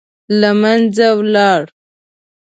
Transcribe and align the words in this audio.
له 0.39 0.51
منځه 0.61 1.07
ولاړ. 1.17 1.61